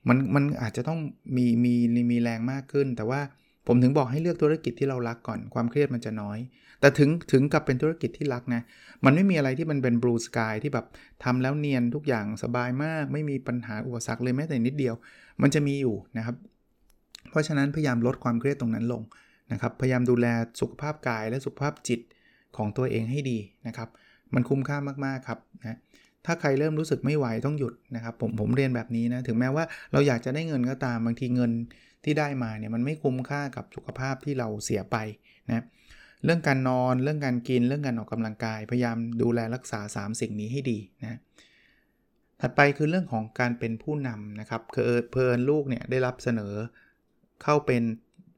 [0.07, 0.99] มันมันอาจจะต้อง
[1.38, 1.73] มีมี
[2.12, 3.21] มีแรงมากขึ้น แต่ว่า
[3.67, 6.39] ผมถึงบอกให้เลือกธุรกิจที่เรารักก่อนความเครียดมันจะน้อย
[6.79, 8.62] แต่ถึงถึงกับเป็นธุรกิจที่รักนะ
[9.05, 10.86] มันไม่มีอะไรที่มันเป็นบลูสกายที่แบบ
[11.23, 14.95] ทำแล้วเนียนทุกอย่างสบายมาก ไม่มีปัญหาอุปสรรคเลยแม้แต่นิดเดียว
[15.41, 16.36] มันจะมีอยู่นะครับ
[17.29, 19.01] เพราะฉะนั้นพยายามลดความเครียดตรงนั้นลง
[19.51, 20.27] นะครับ พยายามดูแล
[20.60, 21.99] สุขภาพกายและสุขภาพจิต
[22.57, 23.89] ของตัวเองให้ดีนะครับ
[24.33, 25.77] มันคุ้มค่ามากๆครับนะ
[26.27, 31.51] ถ้าใครเริ่มรู้สึกไม่ไหวต้องหยุดนะครับผมผมเรียนแบบนี้นะถึงแม้ว่าเราอยากจะได้เงินก็ตามบางทีเงิน
[32.03, 34.97] ที่ได้มาเนี่ยมันไม่คุ้มค่ากับสุขภาพที่เราเสียไป
[35.49, 35.63] นะ
[36.25, 41.19] เรื่องการนอนเรื่องการกินเรื่องการออกกำลังกาย พยายามดูแลรักษา 3 สิ่งนี้ให้ดีนะ
[42.41, 46.53] ถัดไปคือเรื่องของการเป็นผู้นำนะครับคือเพลินลูกเนี่ยได้รับเสนอ
[47.43, 47.83] เข้าเป็น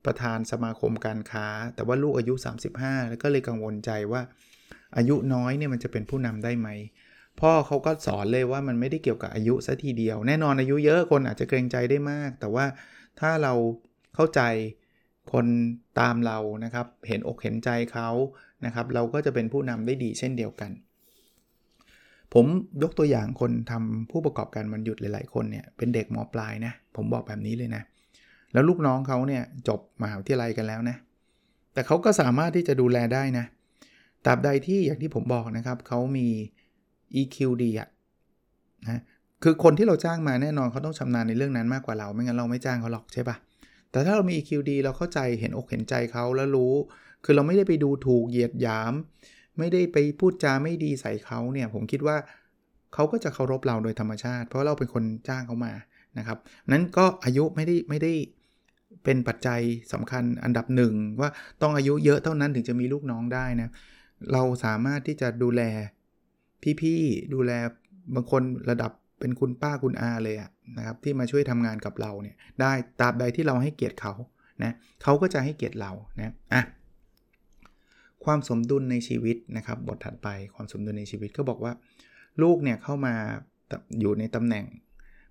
[0.05, 2.33] ประธานสมาคมการค้า แต่ว่าลูกอายุ
[2.71, 4.21] 35 แล้วก็เลยกังวลใจว่า
[4.97, 6.69] อายุน้อยเนี่ยมันจะเป็นผู้นำได้ไหม
[7.41, 12.65] พ่อเขาก็สอนเลยว่ามันไม่ได้เกี่ยวกับอายุซะทีเดียว แน่นอนอายุเยอะคนอาจจะเกรงใจได้มาก แต่ว่า
[13.19, 13.53] ถ้าเรา
[14.15, 14.41] เข้าใจ
[15.31, 15.45] คน
[15.99, 18.09] ตามเรานะครับ เห็นอกเห็นใจเขา
[18.65, 20.71] นะครับ เราก็จะเป็นผู้นำได้ดีเช่นเดียวกัน
[22.33, 22.45] ผม
[22.83, 27.83] ยกตัวอย่างคนทำผู้ประกอบการวันหยุดหลาย ๆ คนเนี่ยเป็นเด็กมปลายนะ ผมบอกแบบนี้เลยนะ
[28.53, 30.97] แล้วลูกน้องเขาเนี่ยจบมหาวิทยาลัยกันแล้วนะ
[31.73, 33.45] แต่เขาก็สามารถที่จะดูแลได้นะ
[34.25, 36.27] ตราบใดที่อย่างที่ผมบอกนะครับเขามี
[37.21, 37.89] EQ ดีอะ
[38.83, 39.01] นะ
[39.43, 43.35] คือคนที่เราจ้างมาแน่นอนเขาต้องชำนาญในเรื่องนั้นมากกว่าเรา ไม่งั้นเราไม่จ้างเขาหรอกใช่ปะ
[43.91, 46.73] แต่ถ้าเรามี EQ ดีเราเข้าใจเห็นอกเห็นใจเขาแล้วรู้
[47.23, 48.93] คือเราไม่ได้ไปดูถูกเหยียดหยาม
[49.57, 52.17] ไม่ได้ไปพูดจาไม่ดีใส่เขาเนี่ย ผมคิดว่า
[52.93, 55.73] เขาก็จะเคารพเราโดยธรรมชาติ เพราะเราเป็นคนจ้างเขามา
[56.17, 56.37] นะครับ
[56.71, 58.13] นั้นก็อายุไม่ได้ไม่ได้
[59.03, 59.61] เป็นปัจจัย
[59.93, 61.29] สำคัญอันดับหนึ่งว่า
[61.61, 63.69] ต้องอายุเยอะเท่านั้นถึงจะมีลูกน้องได้นะ
[64.33, 65.61] เราสามารถที่จะดูแล
[66.81, 67.51] พี่ๆดูแล
[68.15, 70.35] บางคนระดับเป็นคุณป้าคุณอาเลย
[70.77, 74.13] นะครับที่มาช่วยทำงานกับเราเนี่ยได้ตราบใดที่เราให้เกียรติเขา
[74.63, 76.63] นะเขาก็จะให้เกียรติเรานะอะ
[78.25, 81.73] ความสมดุลในชีวิตนะครับ บทถัดไปความสมดุลในชีวิตก็บอกว่า
[82.41, 83.13] ลูกเนี่ยเข้ามา
[83.99, 84.65] อยู่ในตำแหน่ง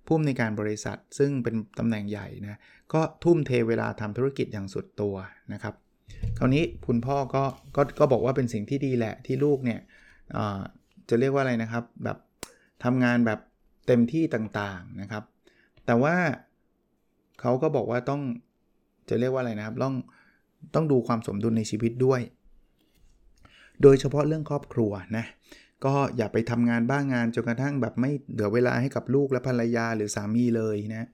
[0.06, 2.58] ผู้อำนวยการบริษัท ซึ่งเป็นตำแหน่งใหญ่นะ
[2.92, 5.14] ก็ทุ่มเทเวลาทำธุรกิจอย่างสุดตัว
[5.52, 5.74] นะครับ
[6.38, 7.44] คราวนี้คุณพ่อก็
[7.76, 9.80] ก็ก็บอกว่าเป็นสิ่งที่ดีแหละที่ลูกเนี่ย
[11.08, 12.18] จะเรียกว่าอะไรนะครับ แบบ
[12.84, 13.40] ทำงานแบบ
[13.86, 15.24] เต็มที่ต่างๆนะครับ
[15.86, 16.14] แต่ว่า
[17.40, 18.22] เขาก็บอกว่าต้อง
[19.08, 19.94] จะเรียกว่าอะไรนะครับ ต้อง
[20.74, 22.20] ต้องดูความสมดุลในชีวิตด้วย
[23.82, 25.24] โดยเฉพาะเรื่องครอบครัวนะ
[25.84, 31.08] ก็อย่าไปทำงานบ้างงานจนกระทั่งแบบไม่เหลือเวลาให้กับลูกและภรรยาหรือสามีเลยนะ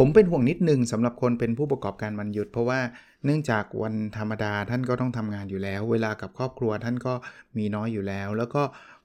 [0.06, 2.80] มเป็นห่วงนิดนึงสำหรับคนเป็นผู้ประกอบการวันหยุด เพราะว่า
[3.24, 7.14] เนื่องจากวันธรรมดาท่านก็ต้องทำงานอยู่แล้ว เวลากับครอบครัวท่านก็
[7.58, 8.62] มีน้อยอยู่แล้ว แล้วก็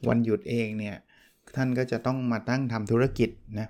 [0.07, 0.95] วันหยุดเองเนี่ย
[1.55, 3.29] ท่านก็จะต้องมาตั้งทำธุรกิจ
[3.59, 3.69] นะ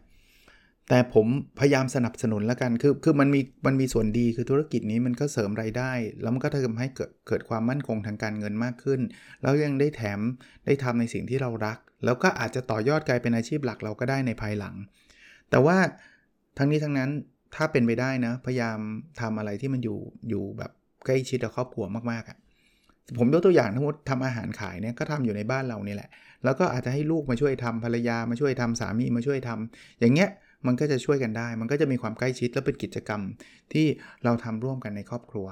[0.89, 1.27] แต่ผม
[1.59, 9.01] พยายามสนับสนุนแล้วกัน คือคือมันมีมันมีส่วนดีคือธุรกิจนี้มันก็เสริมไรายได้ แล้วมันก็ทำให้เกิดเกิดความมั่นคงทางการเงินมากขึ้น
[9.41, 10.19] แล้วยังได้แถม
[10.65, 14.75] ได้ทำในสิ่งที่เรารัก แล้วก็อาจจะต่อยอดกลายเป็นอาชีพหลักเราก็ได้ในภายหลัง
[15.49, 15.77] แต่ว่า
[16.57, 17.09] ทั้งนี้ทั้งนั้น
[17.55, 18.79] ถ้าเป็นไปได้นะ พยายาม
[19.21, 20.71] ทำอะไรที่มันอยู่อยู่แบบ
[21.05, 22.37] ใกล้ชิดกับครอบครัวมากๆอะ่ะ
[23.17, 26.09] ผมยกตัวอย่างทั้งหมดทำอาหารขายเนี่ยก็ทำอยู่ในบ้านเรานี่แหละ
[26.43, 30.29] แล้วก็อาจจะให้ลูกมาช่วยทำภรรยามาช่วยทำสามีมาช่วยทำอย่างเงี้ย
[30.67, 33.21] มันก็จะช่วยกันได้ มันก็จะมีความใกล้ชิดและเป็นกิจกรรม
[33.73, 33.85] ที่
[34.23, 35.47] เราทำร่วมกันในครอบครัว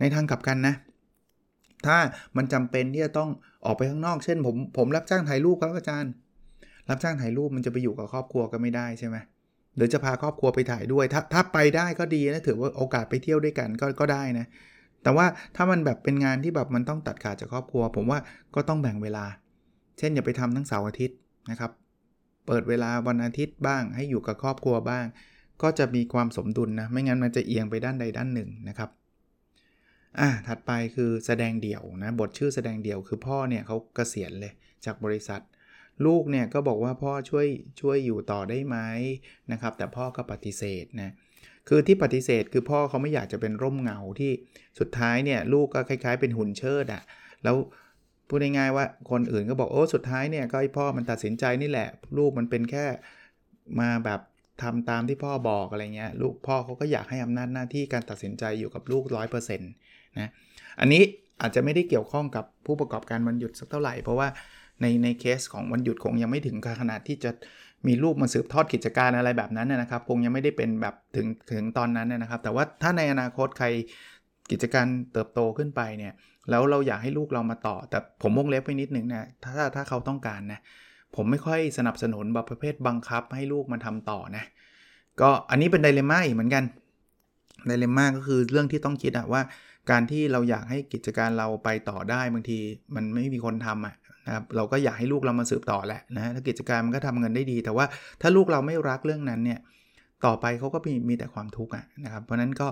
[0.00, 0.74] ในทางกลับกันนะ
[1.86, 1.96] ถ้า
[2.36, 3.30] มันจำเป็นที่จะต้อง
[3.64, 6.12] ออกไปข้างนอก เช่นผมผมรับจ้างถ่ายรูปครับอาจารย์
[6.90, 9.16] รับจ้างถ่ายรูปมันจะไปอยู่กับครอบครัวก็ไม่ได้ใช่ไหม
[9.76, 14.46] หรือจะพาครอบครัวไปถ่ายด้วย ถ้าถ้าไปได้ก็ดีนะถือว่าโอกาสไปเที่ยวด้วยกันก็ก็ได้นะ
[15.02, 18.18] แต่ว่าถ้ามันแบบเป็นงานที่แบบมันต้องตัดขาดจากครอบครัว ผมว่า
[18.54, 19.24] ก็ต้องแบ่งเวลา
[19.98, 21.18] เช่นอย่าไปทำทั้งเสาร์อาทิตย์
[21.50, 21.70] นะครับ
[22.46, 25.04] เปิดเวลาวันอาทิตย์บ้าง ให้อยู่กับครอบครัวบ้าง
[25.62, 28.90] ก็จะมีความสมดุลนะ ไม่งั้นมันจะเอียงไปด้านใดด้านหนึ่งนะครับ
[30.20, 34.52] อ่าถัดไปคือแสดงเดี่ยวนะ บทชื่อแสดงเดี่ยวคือพ่อเนี่ยเขาเกษียณเลย
[34.84, 35.40] จากบริษัท
[36.06, 37.46] ลูกเนี่ยก็บอกว่าพ่อช่วย
[37.80, 38.76] ช่วยอยู่ต่อได้ไหม
[39.52, 41.12] นะครับ แต่พ่อก็ปฏิเสธนะ
[41.68, 44.32] คือที่ปฏิเสธคือพ่อเขาไม่อยากจะเป็นร่มเงาที่
[44.78, 47.02] สุดท้ายเนี่ยลูกก็คล้ายๆ เป็นหุ่นเชิดอะ
[47.44, 47.56] แล้ว
[48.28, 52.84] พูดง่ายๆว่าคนอื่นก็บอกโอ้สุดท้ายเนี่ยก็ให้พ่อมันตัดสินใจนี่แหละ ลูกมันเป็นแค่
[53.80, 54.20] มาแบบ
[54.62, 60.30] ทำตามที่พ่อบอกอะไรเงี้ยลูกพ่อเขาก็อยากให้อำนาจหน้าที่การตัดสินใจอยู่กับลูก 100%นะ
[60.80, 61.02] อันนี้
[61.40, 64.28] อาจจะไม่ได้เกี่ยวข้องกับผู้ประกอบการวันหยุดสักเท่าไหร่ เพราะว่า
[64.80, 67.30] ในในเคสของวันหยุดคงยังไม่ถึงขนาดที่จะ
[67.86, 73.66] มีลูกมาสืบทอดกิจการอะไรแบบนั้นนะครับ คงยังไม่ได้เป็นแบบถึงถึงตอนนั้นนะครับ แต่ว่าถ้าในอนาคตใคร
[74.50, 76.12] กิจการเติบโตขึ้นไปเนี่ย
[76.50, 80.60] แล้วเราอยากให้ลูกเรามาต่อ แต่ผมวงเล็บไปนิดนึงนะถ้าถ้าเขาต้องการนะ
[81.16, 84.44] ผมไม่ค่อยสนับสนุนแบบประเภทบังคับให้ลูกมาทำต่อนะ
[85.20, 86.64] ก็อันนี้เป็นไดเลม่าอีกเหมือนกัน
[87.66, 89.42] ไดเลม่าก็คือเรื่องที่ต้องคิดอะว่า
[89.90, 92.58] การที่เราอยากให้กิจการเราไปต่อได้บางที
[92.94, 93.94] มันไม่มีคนทำอะ
[94.26, 97.84] นะครับเราก็อยากให้ลูกเรามาสืบต่อแหละนะถ้ากิจการมันก็ทำเงินได้ดี แต่ว่า
[98.20, 99.58] ถ้าลูกเราไม่รักเรื่องนั้นเนี่ย
[100.26, 101.72] ต่อไปเขาก็มีมีแต่ความทุกข์
[102.04, 102.68] นะครับ เพราะนั้นก็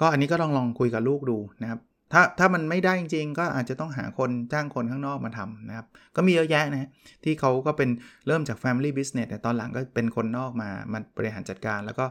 [0.00, 1.80] ก็อันนี้ก็ลองลองคุยกับลูกดูนะครับ
[2.12, 5.86] ถ้าถ้ามันไม่ได้จริงๆ ก็อาจจะต้องหาคนจ้างคนข้างนอกมาทำนะครับ
[6.16, 6.88] ก็มีเยอะแยะนะ
[7.24, 7.88] ที่เขาก็เป็น
[8.26, 12.04] เริ่มจาก Family Business แต่ตอนหลังก็เป็นคนนอกมามาบริหารจัดการ แล้วก็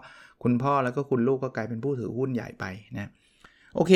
[0.44, 3.10] คุณพ่อแล้วก็คุณลูกก็กลายเป็นผู้ถือหุ้นใหญ่ไปนะ
[3.76, 3.94] โอเค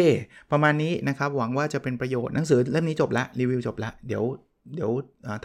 [0.52, 4.24] ประมาณนี้นะครับ หวังว่าจะเป็นประโยชน์หนังสือเล่มนี้จบละรีวิวจบละเดี๋ยว
[4.76, 4.92] เดี๋ยว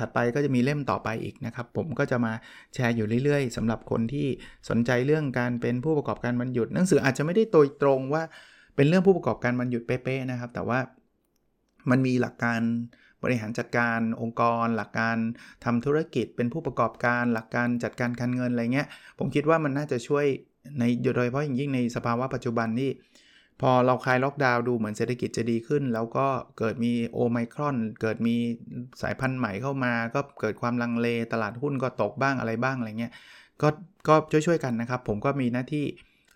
[0.01, 2.33] ถัดไปก็จะมีเล่มต่อไปอีกนะครับ ผมก็จะมา
[2.75, 4.27] แชร์อยู่เรื่อยๆสำหรับคนที่
[4.69, 8.23] สนใจเรื่องการเป็นผู้ประกอบการบรรยุดหนังสืออาจจะไม่ได้โดยตรงว่า
[8.77, 10.79] เป็นเรื่องผู้ประกอบการบรรยุดเป๊ะๆนะครับ แต่ว่า
[11.91, 12.61] มันมีหลักการ
[13.23, 15.17] บริหารจัดการองค์กร หลักการ
[15.65, 20.27] ทำธุรกิจเป็นผู้ประกอบการ หลักการจัดการการเงินอะไรเงี้ยผมคิดว่ามันน่าจะช่วย
[20.79, 20.85] ใน
[21.17, 22.91] โดยเฉพาะอย่างยิ่งในสภาวะปัจจุบันที่
[23.61, 26.27] พอเราคลายล็อกดาวน์ดูเหมือนเศรษฐกิจจะดีขึ้น แล้วก็
[26.59, 28.37] เกิดมีโอไมครอน เกิดมี
[29.03, 33.13] สายพันธุ์ใหม่เข้ามา ก็เกิดความลังเลตลาดหุ้นก็ตกบ้างอะไรบ้างอะไรเงี้ย
[33.63, 33.69] ก็
[34.09, 34.15] ก็
[34.47, 35.85] ช่วยๆกันนะครับ ผมก็มีหน้าที่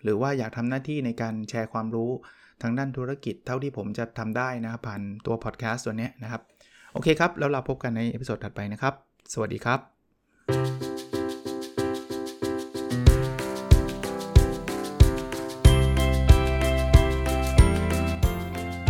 [0.03, 2.11] หรือว่าอยากทำหน้าที่ในการแชร์ความรู้
[2.61, 6.41] ทางด้านธุรกิจเท่าที่ผมจะทำได้นะครับผ่านตัวพอดแคสต์ตัวนี้นะครับ
[6.93, 8.93] โอเคครับ แล้วเราพบกันใน episode ถัดไปนะครับ
[9.33, 10.76] สวัสดีครับ